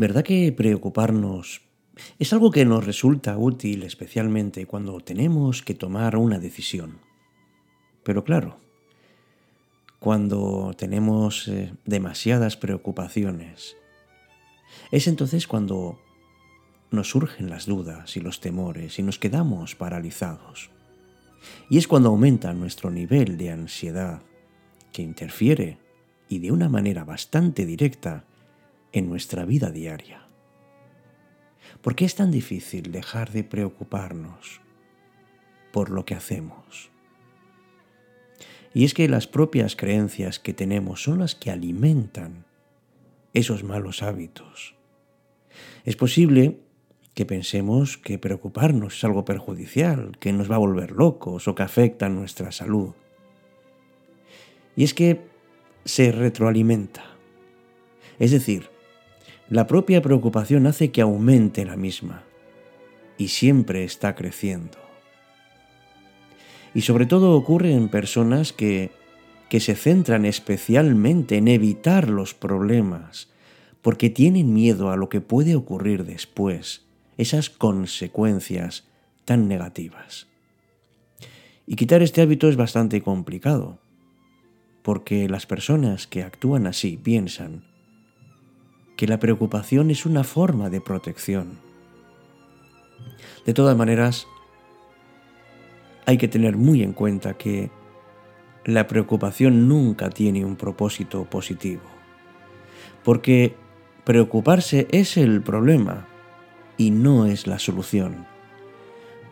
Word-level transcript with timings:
¿Verdad 0.00 0.24
que 0.24 0.50
preocuparnos 0.50 1.60
es 2.18 2.32
algo 2.32 2.50
que 2.50 2.64
nos 2.64 2.86
resulta 2.86 3.36
útil 3.36 3.82
especialmente 3.82 4.64
cuando 4.64 4.98
tenemos 5.00 5.60
que 5.60 5.74
tomar 5.74 6.16
una 6.16 6.38
decisión? 6.38 7.00
Pero 8.02 8.24
claro, 8.24 8.56
cuando 9.98 10.72
tenemos 10.78 11.48
eh, 11.48 11.74
demasiadas 11.84 12.56
preocupaciones, 12.56 13.76
es 14.90 15.06
entonces 15.06 15.46
cuando 15.46 16.00
nos 16.90 17.10
surgen 17.10 17.50
las 17.50 17.66
dudas 17.66 18.16
y 18.16 18.20
los 18.20 18.40
temores 18.40 18.98
y 18.98 19.02
nos 19.02 19.18
quedamos 19.18 19.74
paralizados. 19.74 20.70
Y 21.68 21.76
es 21.76 21.86
cuando 21.86 22.08
aumenta 22.08 22.54
nuestro 22.54 22.90
nivel 22.90 23.36
de 23.36 23.50
ansiedad, 23.50 24.22
que 24.94 25.02
interfiere, 25.02 25.76
y 26.26 26.38
de 26.38 26.52
una 26.52 26.70
manera 26.70 27.04
bastante 27.04 27.66
directa, 27.66 28.24
en 28.92 29.08
nuestra 29.08 29.44
vida 29.44 29.70
diaria. 29.70 30.26
¿Por 31.82 31.94
qué 31.94 32.04
es 32.04 32.14
tan 32.14 32.30
difícil 32.30 32.92
dejar 32.92 33.30
de 33.30 33.44
preocuparnos 33.44 34.60
por 35.72 35.90
lo 35.90 36.04
que 36.04 36.14
hacemos? 36.14 36.90
Y 38.74 38.84
es 38.84 38.94
que 38.94 39.08
las 39.08 39.26
propias 39.26 39.76
creencias 39.76 40.38
que 40.38 40.54
tenemos 40.54 41.02
son 41.02 41.18
las 41.18 41.34
que 41.34 41.50
alimentan 41.50 42.44
esos 43.34 43.64
malos 43.64 44.02
hábitos. 44.02 44.74
Es 45.84 45.96
posible 45.96 46.60
que 47.14 47.26
pensemos 47.26 47.98
que 47.98 48.18
preocuparnos 48.18 48.96
es 48.96 49.04
algo 49.04 49.24
perjudicial, 49.24 50.16
que 50.20 50.32
nos 50.32 50.50
va 50.50 50.56
a 50.56 50.58
volver 50.60 50.92
locos 50.92 51.48
o 51.48 51.54
que 51.54 51.62
afecta 51.62 52.08
nuestra 52.08 52.52
salud. 52.52 52.94
Y 54.76 54.84
es 54.84 54.94
que 54.94 55.20
se 55.84 56.12
retroalimenta. 56.12 57.04
Es 58.18 58.30
decir, 58.30 58.70
la 59.50 59.66
propia 59.66 60.00
preocupación 60.00 60.68
hace 60.68 60.92
que 60.92 61.00
aumente 61.00 61.64
la 61.64 61.76
misma 61.76 62.22
y 63.18 63.28
siempre 63.28 63.82
está 63.82 64.14
creciendo. 64.14 64.78
Y 66.72 66.82
sobre 66.82 67.04
todo 67.04 67.36
ocurre 67.36 67.72
en 67.72 67.88
personas 67.88 68.52
que, 68.52 68.92
que 69.48 69.58
se 69.58 69.74
centran 69.74 70.24
especialmente 70.24 71.36
en 71.36 71.48
evitar 71.48 72.08
los 72.08 72.32
problemas 72.32 73.28
porque 73.82 74.08
tienen 74.08 74.54
miedo 74.54 74.92
a 74.92 74.96
lo 74.96 75.08
que 75.08 75.20
puede 75.20 75.56
ocurrir 75.56 76.04
después, 76.04 76.86
esas 77.16 77.50
consecuencias 77.50 78.86
tan 79.24 79.48
negativas. 79.48 80.28
Y 81.66 81.74
quitar 81.74 82.02
este 82.02 82.22
hábito 82.22 82.48
es 82.48 82.56
bastante 82.56 83.00
complicado, 83.02 83.80
porque 84.82 85.28
las 85.28 85.46
personas 85.46 86.06
que 86.06 86.22
actúan 86.22 86.68
así 86.68 86.96
piensan 86.96 87.69
que 89.00 89.06
la 89.06 89.18
preocupación 89.18 89.90
es 89.90 90.04
una 90.04 90.24
forma 90.24 90.68
de 90.68 90.82
protección. 90.82 91.58
De 93.46 93.54
todas 93.54 93.74
maneras, 93.74 94.26
hay 96.04 96.18
que 96.18 96.28
tener 96.28 96.58
muy 96.58 96.82
en 96.82 96.92
cuenta 96.92 97.38
que 97.38 97.70
la 98.66 98.86
preocupación 98.86 99.68
nunca 99.68 100.10
tiene 100.10 100.44
un 100.44 100.54
propósito 100.54 101.24
positivo, 101.24 101.80
porque 103.02 103.56
preocuparse 104.04 104.86
es 104.92 105.16
el 105.16 105.40
problema 105.40 106.06
y 106.76 106.90
no 106.90 107.24
es 107.24 107.46
la 107.46 107.58
solución. 107.58 108.26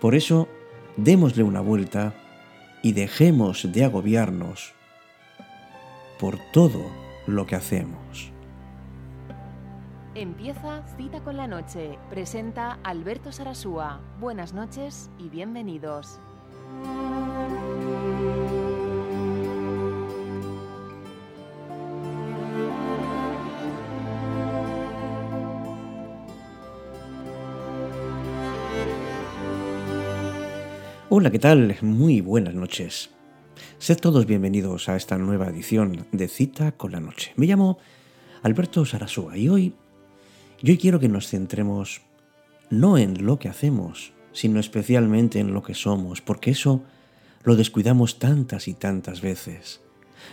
Por 0.01 0.15
eso, 0.15 0.49
démosle 0.97 1.43
una 1.43 1.61
vuelta 1.61 2.15
y 2.83 2.93
dejemos 2.93 3.71
de 3.71 3.85
agobiarnos 3.85 4.73
por 6.19 6.39
todo 6.55 6.91
lo 7.27 7.45
que 7.45 7.57
hacemos. 7.57 8.33
Empieza 10.21 10.83
Cita 10.97 11.21
con 11.21 11.37
la 11.37 11.47
Noche. 11.47 11.97
Presenta 12.11 12.81
Alberto 12.83 13.31
Sarasúa. 13.31 14.01
Buenas 14.19 14.53
noches 14.53 15.11
y 15.17 15.29
bienvenidos. 15.29 16.19
Hola, 31.11 31.31
¿qué 31.31 31.39
tal? 31.39 31.77
Muy 31.83 32.21
buenas 32.23 32.55
noches. 32.55 33.11
Sed 33.79 33.99
todos 33.99 34.27
bienvenidos 34.27 34.89
a 34.89 34.97
esta 34.97 35.17
nueva 35.17 35.47
edición 35.47 36.09
de 36.11 36.27
Cita 36.27 36.73
con 36.73 36.91
la 36.91 36.99
Noche. 36.99 37.33
Me 37.37 37.47
llamo 37.47 37.79
Alberto 38.43 38.85
Sarasúa 38.85 39.37
y 39.37 39.49
hoy 39.49 39.75
yo 40.63 40.77
quiero 40.79 40.99
que 40.99 41.09
nos 41.09 41.29
centremos 41.29 42.03
no 42.71 42.99
en 42.99 43.25
lo 43.25 43.39
que 43.39 43.49
hacemos, 43.49 44.13
sino 44.33 44.61
especialmente 44.61 45.39
en 45.39 45.55
lo 45.55 45.63
que 45.63 45.75
somos, 45.75 46.21
porque 46.21 46.51
eso 46.51 46.83
lo 47.45 47.57
descuidamos 47.57 48.19
tantas 48.19 48.69
y 48.69 48.75
tantas 48.75 49.21
veces. 49.21 49.81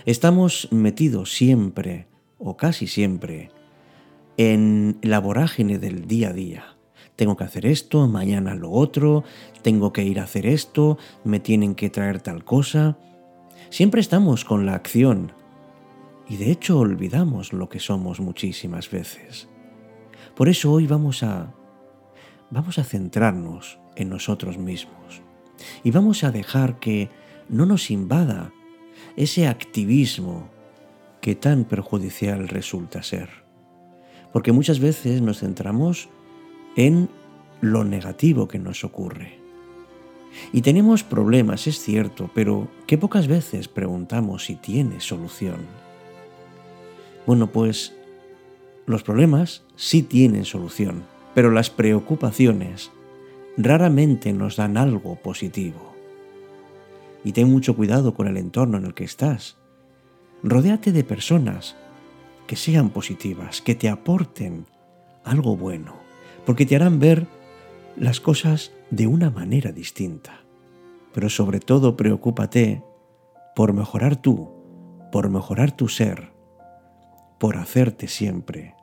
Estamos 0.06 0.68
metidos 0.72 1.34
siempre, 1.34 2.08
o 2.38 2.58
casi 2.58 2.88
siempre, 2.88 3.52
en 4.38 4.98
la 5.02 5.20
vorágine 5.20 5.80
del 5.80 6.08
día 6.08 6.30
a 6.30 6.34
día. 6.34 6.66
Tengo 7.16 7.38
que 7.38 7.46
hacer 7.46 7.66
esto, 7.66 8.08
mañana 8.08 8.56
lo 8.56 8.72
otro, 8.72 9.24
tengo 9.62 9.94
que 9.94 10.04
ir 10.04 10.20
a 10.20 10.24
hacer 10.24 10.46
esto, 10.46 10.98
me 11.24 11.40
tienen 11.40 11.76
que 11.76 11.90
traer 11.90 12.20
tal 12.20 12.44
cosa. 12.44 12.98
Siempre 13.70 14.02
estamos 14.02 14.44
con 14.44 14.66
la 14.66 14.74
acción 14.74 15.32
y 16.28 16.38
de 16.38 16.52
hecho 16.52 16.80
olvidamos 16.80 17.54
lo 17.54 17.70
que 17.70 17.80
somos 17.80 18.20
muchísimas 18.20 18.90
veces. 18.92 19.48
Por 20.36 20.50
eso 20.50 20.72
hoy 20.72 20.86
vamos 20.86 21.24
a 21.24 21.54
vamos 22.50 22.78
a 22.78 22.84
centrarnos 22.84 23.80
en 23.96 24.10
nosotros 24.10 24.58
mismos 24.58 25.22
y 25.84 25.92
vamos 25.92 26.24
a 26.24 26.32
dejar 26.32 26.80
que 26.80 27.10
no 27.50 27.66
nos 27.66 27.90
invada 27.90 28.52
ese 29.16 29.48
activismo 29.48 30.50
que 31.22 31.36
tan 31.36 31.64
perjudicial 31.64 32.48
resulta 32.48 33.02
ser. 33.02 33.30
Porque 34.34 34.52
muchas 34.52 34.80
veces 34.80 35.22
nos 35.22 35.40
centramos 35.40 36.10
en 36.76 37.10
lo 37.62 37.84
negativo 37.84 38.48
que 38.48 38.60
nos 38.60 38.84
ocurre. 38.84 39.40
Y 40.52 40.62
tenemos 40.62 41.04
problemas, 41.04 41.66
es 41.68 41.80
cierto, 41.80 42.30
pero 42.36 42.68
que 42.88 42.98
pocas 42.98 43.28
veces 43.28 43.70
preguntamos 43.70 44.46
si 44.46 44.56
tiene 44.56 45.00
solución. 45.00 45.66
Bueno, 47.26 47.48
pues 47.48 47.96
los 48.86 49.02
problemas 49.02 49.64
sí 49.76 50.04
tienen 50.04 50.46
solución, 50.46 51.06
pero 51.34 51.50
las 51.50 51.70
preocupaciones 51.70 52.92
raramente 53.58 54.32
nos 54.32 54.58
dan 54.58 54.78
algo 54.78 55.16
positivo. 55.16 55.96
Y 57.24 57.32
ten 57.32 57.50
mucho 57.50 57.76
cuidado 57.76 58.14
con 58.14 58.28
el 58.28 58.38
entorno 58.38 58.78
en 58.78 58.86
el 58.86 58.94
que 58.94 59.04
estás. 59.04 59.58
Rodéate 60.44 60.92
de 60.92 61.04
personas 61.04 61.76
que 62.46 62.56
sean 62.56 62.92
positivas, 62.92 63.62
que 63.62 63.74
te 63.74 63.90
aporten 63.90 64.68
algo 65.24 65.58
bueno, 65.58 65.96
porque 66.46 66.68
te 66.68 66.76
harán 66.76 67.00
ver 67.00 67.26
las 67.98 68.20
cosas 68.20 68.72
de 68.92 69.08
una 69.08 69.32
manera 69.32 69.72
distinta. 69.72 70.42
Pero 71.12 71.30
sobre 71.30 71.60
todo 71.60 71.98
preocúpate 71.98 72.84
por 73.56 73.74
mejorar 73.74 74.22
tú, 74.22 74.52
por 75.12 75.30
mejorar 75.30 75.76
tu 75.76 75.88
ser, 75.88 76.30
por 77.40 77.58
hacerte 77.58 78.08
siempre 78.08 78.75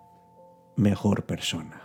mejor 0.76 1.24
persona. 1.24 1.80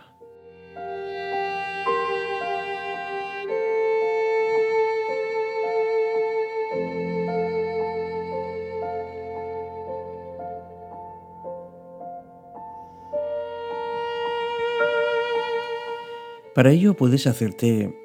Para 16.54 16.72
ello 16.72 16.94
puedes 16.94 17.26
hacerte 17.28 17.96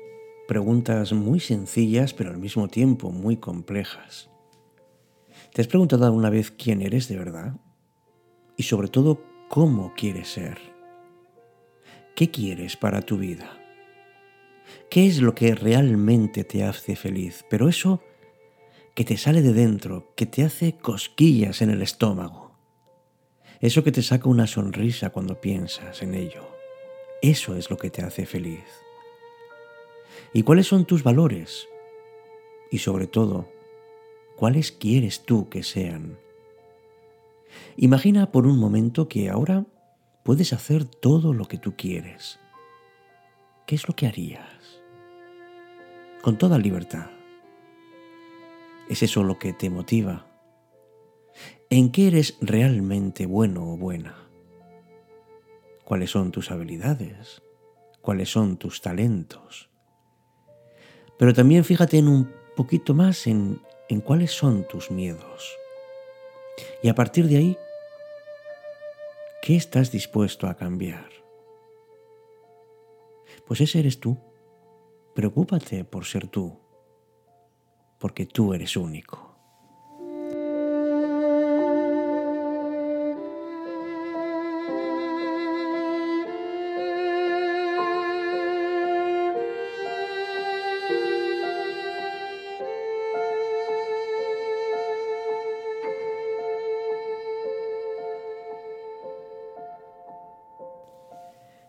preguntas 0.48 1.12
muy 1.12 1.40
sencillas 1.40 2.14
pero 2.14 2.30
al 2.30 2.38
mismo 2.38 2.68
tiempo 2.68 3.12
muy 3.12 3.38
complejas. 3.38 4.30
¿Te 5.54 5.62
has 5.62 5.68
preguntado 5.68 6.06
alguna 6.06 6.30
vez 6.30 6.52
quién 6.52 6.82
eres 6.82 7.08
de 7.08 7.18
verdad? 7.18 7.56
y 8.58 8.64
sobre 8.64 8.88
todo 8.88 9.22
cómo 9.50 9.94
quieres 9.96 10.30
ser. 10.30 10.73
¿Qué 12.16 12.30
quieres 12.30 12.78
para 12.78 13.02
tu 13.02 13.18
vida? 13.18 13.58
¿Qué 14.90 15.08
es 15.08 15.20
lo 15.20 15.34
que 15.34 15.56
realmente 15.56 16.44
te 16.44 16.64
hace 16.64 16.96
feliz? 16.96 17.44
Pero 17.50 17.68
eso 17.68 18.02
que 18.94 19.04
te 19.04 19.18
sale 19.18 19.42
de 19.42 19.54
dentro, 19.54 20.14
que 20.16 20.28
te 20.28 20.44
hace 20.44 20.78
cosquillas 20.78 21.64
en 21.64 21.72
el 21.72 21.82
estómago. 21.82 22.52
Eso 23.60 23.84
que 23.84 23.92
te 23.92 24.04
saca 24.04 24.30
una 24.30 24.46
sonrisa 24.46 25.10
cuando 25.10 25.42
piensas 25.42 26.04
en 26.04 26.14
ello. 26.14 26.46
Eso 27.24 27.56
es 27.56 27.72
lo 27.72 27.78
que 27.78 27.90
te 27.90 28.04
hace 28.04 28.28
feliz. 28.28 28.66
¿Y 30.34 30.44
cuáles 30.44 30.68
son 30.68 30.86
tus 30.86 31.02
valores? 31.02 31.68
Y 32.70 32.78
sobre 32.78 33.08
todo, 33.08 33.50
¿cuáles 34.36 34.72
quieres 34.72 35.24
tú 35.24 35.50
que 35.50 35.64
sean? 35.64 36.20
Imagina 37.76 38.32
por 38.32 38.46
un 38.46 38.60
momento 38.60 39.08
que 39.08 39.30
ahora 39.30 39.66
puedes 40.24 40.54
hacer 40.54 40.86
todo 40.86 41.34
lo 41.34 41.46
que 41.46 41.58
tú 41.58 41.76
quieres, 41.76 42.40
¿qué 43.68 43.76
es 43.76 43.88
lo 43.88 43.96
que 43.96 44.08
harías? 44.08 44.82
Con 46.22 46.38
toda 46.38 46.58
libertad. 46.58 47.08
¿Es 48.90 49.04
eso 49.04 49.24
lo 49.24 49.38
que 49.38 49.54
te 49.54 49.70
motiva? 49.70 50.26
¿En 51.70 51.92
qué 51.92 52.08
eres 52.08 52.38
realmente 52.42 53.26
bueno 53.26 53.74
o 53.74 53.78
buena? 53.78 54.16
¿Cuáles 55.84 56.12
son 56.12 56.32
tus 56.32 56.52
habilidades? 56.52 57.42
¿Cuáles 58.02 58.30
son 58.30 58.58
tus 58.58 58.82
talentos? 58.82 59.70
Pero 61.18 61.34
también 61.34 61.64
fíjate 61.64 61.98
en 61.98 62.08
un 62.08 62.32
poquito 62.56 62.94
más 62.94 63.28
en, 63.28 63.62
en 63.90 64.02
cuáles 64.02 64.32
son 64.32 64.68
tus 64.68 64.92
miedos. 64.92 65.58
Y 66.82 66.90
a 66.90 66.96
partir 66.96 67.28
de 67.28 67.38
ahí, 67.38 67.58
¿qué 69.44 69.58
estás 69.58 69.92
dispuesto 69.92 70.48
a 70.48 70.56
cambiar? 70.56 71.10
Pues 73.46 73.60
ese 73.60 73.80
eres 73.80 74.00
tú. 74.00 74.18
Preocúpate 75.14 75.84
por 75.84 76.06
ser 76.06 76.30
tú, 76.30 76.58
porque 78.00 78.26
tú 78.26 78.54
eres 78.54 78.78
único. 78.78 79.33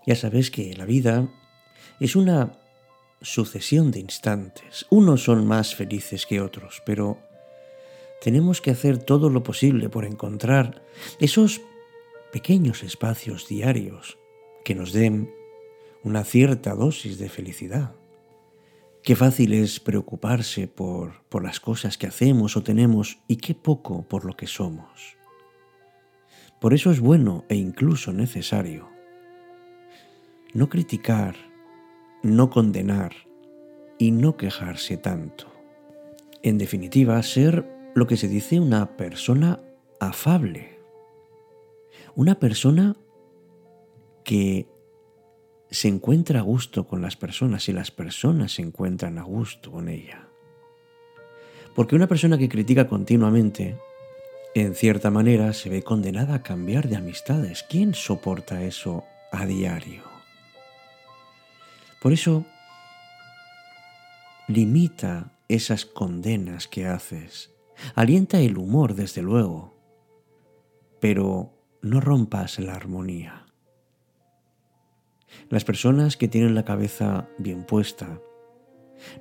Ya 0.06 0.16
sabes 0.16 0.50
que 0.50 0.74
la 0.74 0.84
vida 0.84 1.28
es 1.98 2.14
una 2.16 2.52
sucesión 3.22 3.90
de 3.90 4.00
instantes. 4.00 4.86
Unos 4.90 5.24
son 5.24 5.46
más 5.46 5.74
felices 5.74 6.26
que 6.26 6.40
otros, 6.40 6.82
pero 6.84 7.18
tenemos 8.20 8.60
que 8.60 8.70
hacer 8.70 8.98
todo 8.98 9.30
lo 9.30 9.42
posible 9.42 9.88
por 9.88 10.04
encontrar 10.04 10.82
esos 11.20 11.62
pequeños 12.32 12.82
espacios 12.82 13.48
diarios 13.48 14.18
que 14.64 14.74
nos 14.74 14.92
den 14.92 15.30
una 16.02 16.24
cierta 16.24 16.74
dosis 16.74 17.18
de 17.18 17.28
felicidad. 17.30 17.94
Qué 19.02 19.16
fácil 19.16 19.54
es 19.54 19.80
preocuparse 19.80 20.66
por, 20.68 21.22
por 21.28 21.44
las 21.44 21.60
cosas 21.60 21.98
que 21.98 22.06
hacemos 22.06 22.56
o 22.56 22.62
tenemos 22.62 23.18
y 23.28 23.36
qué 23.36 23.54
poco 23.54 24.02
por 24.08 24.24
lo 24.24 24.36
que 24.36 24.46
somos. 24.46 25.16
Por 26.60 26.72
eso 26.74 26.90
es 26.90 27.00
bueno 27.00 27.44
e 27.48 27.56
incluso 27.56 28.12
necesario 28.12 28.93
no 30.54 30.68
criticar, 30.68 31.34
no 32.22 32.48
condenar 32.48 33.12
y 33.98 34.12
no 34.12 34.36
quejarse 34.36 34.96
tanto. 34.96 35.46
En 36.42 36.58
definitiva, 36.58 37.22
ser 37.22 37.68
lo 37.94 38.06
que 38.06 38.16
se 38.16 38.28
dice 38.28 38.60
una 38.60 38.96
persona 38.96 39.60
afable. 40.00 40.78
Una 42.14 42.38
persona 42.38 42.96
que 44.22 44.68
se 45.70 45.88
encuentra 45.88 46.40
a 46.40 46.42
gusto 46.42 46.86
con 46.86 47.02
las 47.02 47.16
personas 47.16 47.68
y 47.68 47.72
las 47.72 47.90
personas 47.90 48.52
se 48.52 48.62
encuentran 48.62 49.18
a 49.18 49.22
gusto 49.22 49.72
con 49.72 49.88
ella. 49.88 50.28
Porque 51.74 51.96
una 51.96 52.06
persona 52.06 52.38
que 52.38 52.48
critica 52.48 52.86
continuamente, 52.86 53.76
en 54.54 54.76
cierta 54.76 55.10
manera, 55.10 55.52
se 55.52 55.68
ve 55.68 55.82
condenada 55.82 56.36
a 56.36 56.42
cambiar 56.44 56.88
de 56.88 56.96
amistades. 56.96 57.64
¿Quién 57.68 57.94
soporta 57.94 58.62
eso 58.62 59.02
a 59.32 59.46
diario? 59.46 60.13
Por 62.04 62.12
eso, 62.12 62.44
limita 64.46 65.32
esas 65.48 65.86
condenas 65.86 66.68
que 66.68 66.86
haces. 66.86 67.50
Alienta 67.94 68.40
el 68.40 68.58
humor, 68.58 68.94
desde 68.94 69.22
luego, 69.22 69.74
pero 71.00 71.54
no 71.80 72.02
rompas 72.02 72.58
la 72.58 72.74
armonía. 72.74 73.46
Las 75.48 75.64
personas 75.64 76.18
que 76.18 76.28
tienen 76.28 76.54
la 76.54 76.66
cabeza 76.66 77.26
bien 77.38 77.64
puesta 77.64 78.20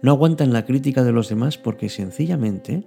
no 0.02 0.12
aguantan 0.12 0.52
la 0.52 0.66
crítica 0.66 1.06
de 1.06 1.14
los 1.14 1.30
demás 1.30 1.58
porque 1.58 1.88
sencillamente 1.88 2.86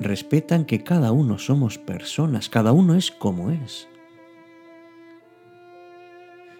respetan 0.00 0.64
que 0.64 0.82
cada 0.82 1.12
uno 1.12 1.38
somos 1.38 1.78
personas, 1.78 2.48
cada 2.48 2.72
uno 2.72 2.96
es 2.96 3.12
como 3.12 3.52
es. 3.52 3.86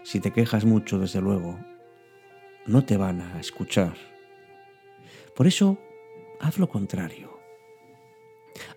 Si 0.05 0.21
te 0.21 0.31
quejas 0.31 0.65
mucho, 0.65 1.01
desde 1.01 1.21
luego, 1.21 1.59
no 2.67 2.85
te 2.85 2.97
van 2.97 3.21
a 3.21 3.41
escuchar. 3.41 3.95
Por 5.35 5.47
eso, 5.47 5.79
haz 6.41 6.59
lo 6.59 6.69
contrario. 6.69 7.39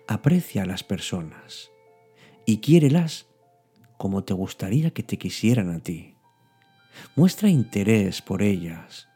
Aprecia 0.06 0.62
a 0.62 0.66
las 0.66 0.84
personas 0.84 1.70
y 2.46 2.58
quiérelas 2.58 3.26
como 3.96 4.24
te 4.24 4.34
gustaría 4.34 4.90
que 4.90 5.02
te 5.02 5.18
quisieran 5.18 5.70
a 5.70 5.80
ti. 5.80 6.14
Muestra 7.16 7.48
interés 7.48 8.22
por 8.22 8.42
ellas 8.42 9.08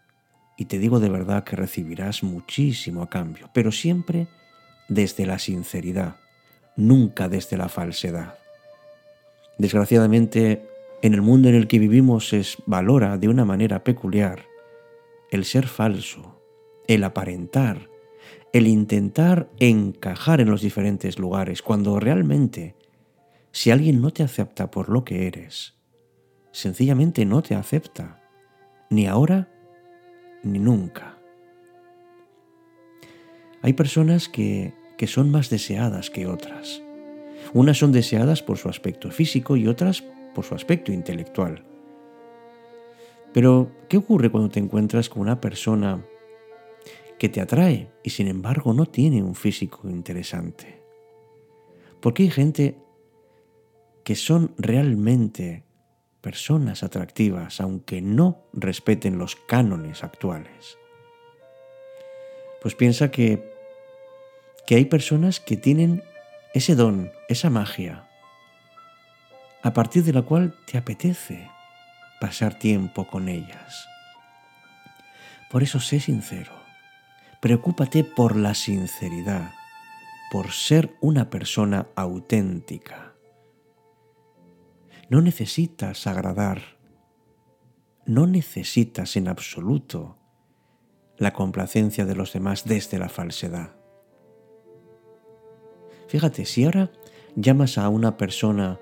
y 0.56 0.66
te 0.66 0.78
digo 0.78 1.00
de 1.00 1.08
verdad 1.08 1.44
que 1.44 1.56
recibirás 1.56 2.22
muchísimo 2.22 3.02
a 3.02 3.10
cambio, 3.10 3.50
pero 3.52 3.72
siempre 3.72 4.28
desde 4.88 5.26
la 5.26 5.38
sinceridad, 5.38 6.16
nunca 6.76 7.28
desde 7.28 7.56
la 7.56 7.68
falsedad. 7.68 8.34
Desgraciadamente, 9.58 10.66
en 11.02 11.14
el 11.14 11.22
mundo 11.22 11.48
en 11.48 11.54
el 11.54 11.66
que 11.66 11.78
vivimos 11.78 12.28
se 12.28 12.42
valora 12.66 13.18
de 13.18 13.28
una 13.28 13.44
manera 13.44 13.84
peculiar 13.84 14.53
el 15.30 15.44
ser 15.44 15.66
falso, 15.66 16.42
el 16.86 17.04
aparentar, 17.04 17.90
el 18.52 18.66
intentar 18.66 19.50
encajar 19.58 20.40
en 20.40 20.50
los 20.50 20.62
diferentes 20.62 21.18
lugares, 21.18 21.62
cuando 21.62 21.98
realmente, 21.98 22.76
si 23.50 23.70
alguien 23.70 24.00
no 24.00 24.12
te 24.12 24.22
acepta 24.22 24.70
por 24.70 24.88
lo 24.88 25.04
que 25.04 25.26
eres, 25.26 25.74
sencillamente 26.52 27.24
no 27.24 27.42
te 27.42 27.54
acepta, 27.54 28.22
ni 28.90 29.06
ahora 29.06 29.48
ni 30.42 30.58
nunca. 30.58 31.18
Hay 33.62 33.72
personas 33.72 34.28
que, 34.28 34.74
que 34.96 35.06
son 35.06 35.30
más 35.30 35.50
deseadas 35.50 36.10
que 36.10 36.26
otras. 36.26 36.82
Unas 37.52 37.78
son 37.78 37.92
deseadas 37.92 38.42
por 38.42 38.58
su 38.58 38.68
aspecto 38.68 39.10
físico 39.10 39.56
y 39.56 39.66
otras 39.66 40.04
por 40.34 40.44
su 40.44 40.54
aspecto 40.54 40.92
intelectual. 40.92 41.64
Pero, 43.34 43.72
¿qué 43.88 43.96
ocurre 43.96 44.30
cuando 44.30 44.48
te 44.48 44.60
encuentras 44.60 45.08
con 45.08 45.20
una 45.20 45.40
persona 45.40 46.06
que 47.18 47.28
te 47.28 47.40
atrae 47.40 47.90
y 48.04 48.10
sin 48.10 48.28
embargo 48.28 48.72
no 48.72 48.86
tiene 48.86 49.24
un 49.24 49.34
físico 49.34 49.90
interesante? 49.90 50.80
Porque 52.00 52.22
hay 52.22 52.30
gente 52.30 52.78
que 54.04 54.14
son 54.14 54.54
realmente 54.56 55.64
personas 56.20 56.84
atractivas 56.84 57.60
aunque 57.60 58.00
no 58.00 58.46
respeten 58.52 59.18
los 59.18 59.34
cánones 59.34 60.04
actuales. 60.04 60.78
Pues 62.62 62.76
piensa 62.76 63.10
que, 63.10 63.52
que 64.64 64.76
hay 64.76 64.84
personas 64.84 65.40
que 65.40 65.56
tienen 65.56 66.04
ese 66.54 66.76
don, 66.76 67.10
esa 67.28 67.50
magia, 67.50 68.08
a 69.62 69.72
partir 69.72 70.04
de 70.04 70.12
la 70.12 70.22
cual 70.22 70.54
te 70.66 70.78
apetece 70.78 71.50
pasar 72.20 72.58
tiempo 72.58 73.06
con 73.06 73.28
ellas. 73.28 73.88
Por 75.50 75.62
eso 75.62 75.80
sé 75.80 76.00
sincero, 76.00 76.52
preocúpate 77.40 78.04
por 78.04 78.36
la 78.36 78.54
sinceridad, 78.54 79.52
por 80.30 80.50
ser 80.50 80.96
una 81.00 81.30
persona 81.30 81.86
auténtica. 81.94 83.14
No 85.08 85.20
necesitas 85.20 86.06
agradar, 86.06 86.62
no 88.06 88.26
necesitas 88.26 89.16
en 89.16 89.28
absoluto 89.28 90.18
la 91.18 91.32
complacencia 91.32 92.04
de 92.04 92.16
los 92.16 92.32
demás 92.32 92.64
desde 92.64 92.98
la 92.98 93.08
falsedad. 93.08 93.76
Fíjate, 96.08 96.44
si 96.44 96.64
ahora 96.64 96.90
llamas 97.36 97.78
a 97.78 97.88
una 97.88 98.16
persona, 98.16 98.80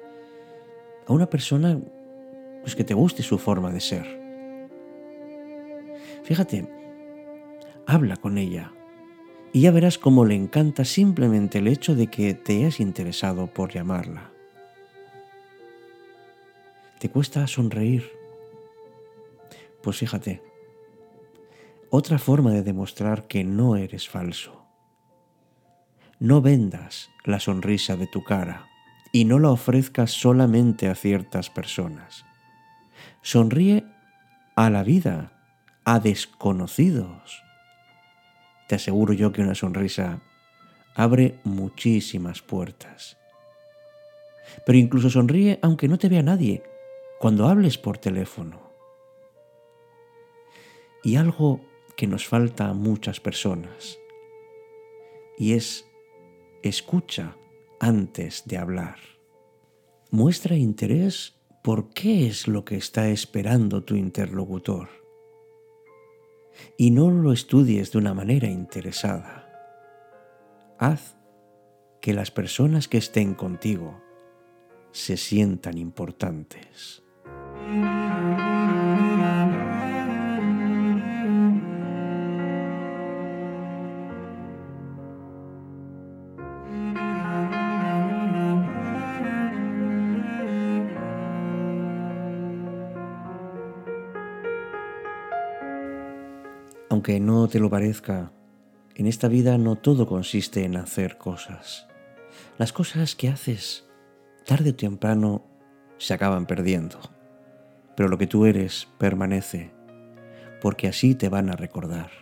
a 1.07 1.13
una 1.13 1.29
persona 1.29 1.81
pues 2.63 2.75
que 2.75 2.85
te 2.85 2.95
guste 2.95 3.23
su 3.23 3.39
forma 3.39 3.71
de 3.71 3.81
ser. 3.81 4.23
Fíjate, 6.23 6.69
habla 7.87 8.17
con 8.17 8.39
ella 8.39 8.73
y 9.53 9.63
ya 9.63 9.71
verás 9.71 9.99
cómo 9.99 10.25
le 10.25 10.35
encanta 10.35 10.85
simplemente 10.85 11.59
el 11.59 11.69
hecho 11.69 11.95
de 11.95 12.07
que 12.07 12.33
te 12.35 12.57
hayas 12.57 12.81
interesado 12.81 13.49
por 13.49 13.73
llamarla. 13.73 14.31
¿Te 16.99 17.11
cuesta 17.11 17.47
sonreír? 17.47 18.11
Pues 19.83 19.99
fíjate, 19.99 20.41
otra 21.91 22.19
forma 22.19 22.53
de 22.53 22.63
demostrar 22.63 23.27
que 23.27 23.45
no 23.45 23.77
eres 23.77 24.09
falso. 24.09 24.65
No 26.21 26.41
vendas 26.41 27.11
la 27.25 27.41
sonrisa 27.41 27.97
de 27.97 28.07
tu 28.07 28.23
cara 28.23 28.69
y 29.11 29.25
no 29.25 29.41
la 29.41 29.51
ofrezcas 29.51 30.13
solamente 30.13 30.89
a 30.89 30.95
ciertas 30.95 31.51
personas. 31.51 32.25
Sonríe 33.23 33.85
a 34.57 34.71
la 34.71 34.83
vida, 34.83 35.33
a 35.85 36.01
desconocidos. 36.01 37.43
Te 38.69 38.77
aseguro 38.77 39.13
yo 39.13 39.33
que 39.33 39.43
una 39.43 39.55
sonrisa 39.55 40.21
abre 40.95 41.39
muchísimas 41.45 42.43
puertas. 42.43 43.17
Pero 44.67 44.79
incluso 44.79 45.11
sonríe 45.11 45.59
aunque 45.63 45.89
no 45.89 45.99
te 45.99 46.09
vea 46.09 46.23
nadie, 46.23 46.63
cuando 47.19 47.47
hables 47.47 47.79
por 47.79 47.99
teléfono. 47.99 48.61
Y 51.05 51.17
algo 51.17 51.61
que 51.97 52.07
nos 52.07 52.27
falta 52.27 52.69
a 52.69 52.75
muchas 52.75 53.21
personas, 53.21 53.99
y 55.39 55.55
es 55.55 55.87
escucha 56.63 57.37
antes 57.81 58.45
de 58.47 58.59
hablar. 58.59 58.99
Muestra 60.11 60.57
interés 60.57 61.35
por 61.63 61.91
qué 61.91 62.27
es 62.27 62.49
lo 62.49 62.65
que 62.65 62.77
está 62.77 63.09
esperando 63.09 63.85
tu 63.85 63.95
interlocutor. 63.95 64.89
Y 66.77 66.91
no 66.91 67.11
lo 67.11 67.33
estudies 67.33 67.93
de 67.93 67.99
una 67.99 68.15
manera 68.15 68.49
interesada. 68.49 69.49
Haz 70.79 71.17
que 72.01 72.13
las 72.13 72.33
personas 72.33 72.89
que 72.89 72.99
estén 72.99 73.35
contigo 73.35 74.03
se 74.91 75.17
sientan 75.17 75.79
importantes. 75.79 77.03
Aunque 97.03 97.19
no 97.19 97.49
te 97.49 97.59
lo 97.59 97.69
parezca, 97.69 98.31
en 98.95 99.09
esta 99.09 99.27
vida 99.27 99.59
no 99.59 99.75
todo 99.75 100.07
consiste 100.07 100.65
en 100.65 100.77
hacer 100.77 101.19
cosas. 101.19 101.89
Las 102.59 102.73
cosas 102.73 103.17
que 103.17 103.29
haces, 103.29 103.85
tarde 104.47 104.71
o 104.71 104.75
temprano, 104.77 105.45
se 105.99 106.15
acaban 106.15 106.47
perdiendo. 106.47 107.01
Pero 107.97 108.09
lo 108.09 108.19
que 108.19 108.29
tú 108.29 108.47
eres 108.47 108.87
permanece, 108.99 109.73
porque 110.61 110.87
así 110.87 111.17
te 111.17 111.29
van 111.29 111.51
a 111.51 111.57
recordar. 111.57 112.13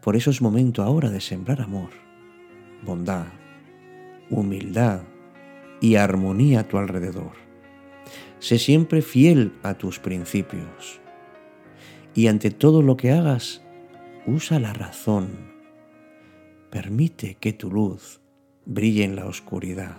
Por 0.00 0.14
eso 0.14 0.30
es 0.30 0.40
momento 0.40 0.84
ahora 0.84 1.10
de 1.10 1.20
sembrar 1.20 1.60
amor, 1.60 1.90
bondad, 2.84 3.26
humildad 4.30 5.00
y 5.80 5.96
armonía 5.96 6.60
a 6.60 6.68
tu 6.68 6.78
alrededor. 6.78 7.32
Sé 8.38 8.60
siempre 8.60 9.02
fiel 9.02 9.54
a 9.64 9.74
tus 9.74 9.98
principios. 9.98 11.00
Y 12.14 12.28
ante 12.28 12.50
todo 12.50 12.82
lo 12.82 12.96
que 12.96 13.12
hagas, 13.12 13.62
usa 14.26 14.60
la 14.60 14.72
razón. 14.72 15.52
Permite 16.70 17.36
que 17.36 17.52
tu 17.52 17.70
luz 17.70 18.20
brille 18.64 19.04
en 19.04 19.16
la 19.16 19.26
oscuridad. 19.26 19.96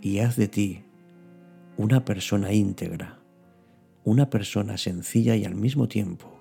Y 0.00 0.18
haz 0.18 0.36
de 0.36 0.48
ti 0.48 0.84
una 1.76 2.04
persona 2.04 2.52
íntegra, 2.52 3.20
una 4.04 4.30
persona 4.30 4.76
sencilla 4.76 5.36
y 5.36 5.44
al 5.44 5.54
mismo 5.54 5.88
tiempo 5.88 6.40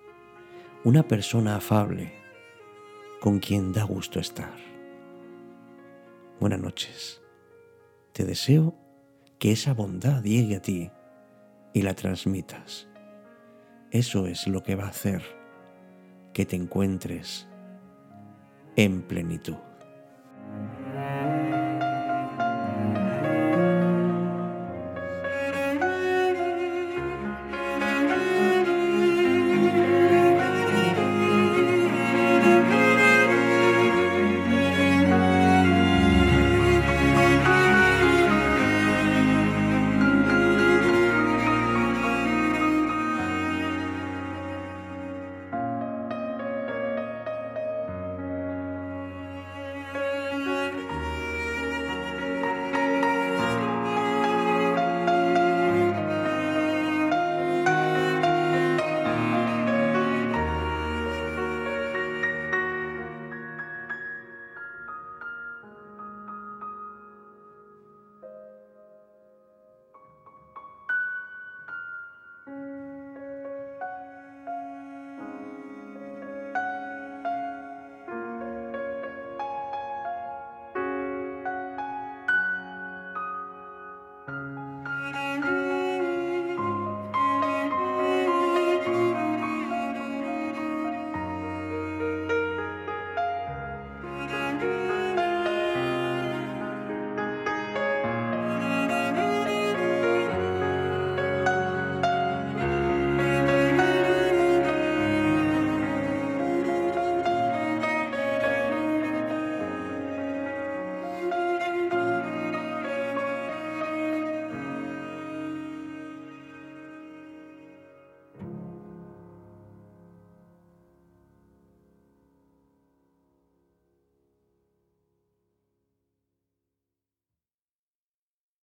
una 0.86 1.08
persona 1.08 1.58
afable 1.58 2.14
con 3.20 3.40
quien 3.40 3.74
da 3.74 3.84
gusto 3.84 4.20
estar. 4.20 4.56
Buenas 6.40 6.62
noches. 6.62 7.22
Te 8.14 8.24
deseo 8.24 8.76
que 9.40 9.52
esa 9.52 9.74
bondad 9.74 10.24
llegue 10.24 10.56
a 10.56 10.62
ti 10.62 10.90
y 11.74 11.82
la 11.82 11.96
transmitas. 11.96 12.89
Eso 13.92 14.28
es 14.28 14.48
lo 14.48 14.62
que 14.62 14.76
va 14.76 14.86
a 14.86 14.90
hacer 14.90 15.24
que 16.34 16.46
te 16.46 16.56
encuentres 16.56 17.48
en 18.76 19.02
plenitud. 19.02 19.58